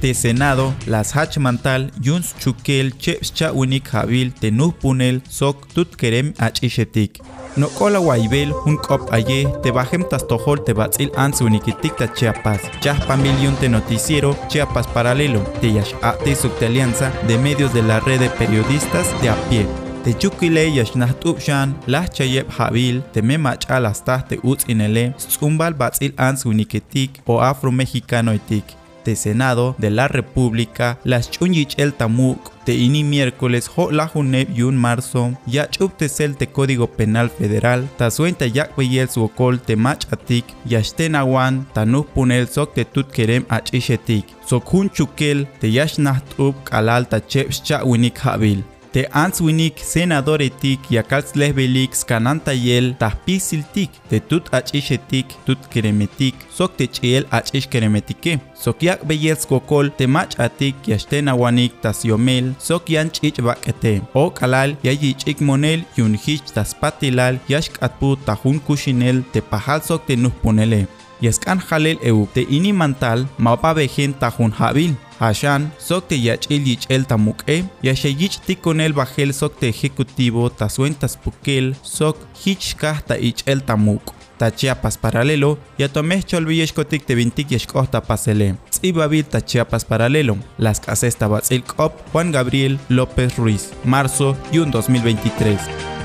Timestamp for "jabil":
3.88-4.32, 74.52-74.94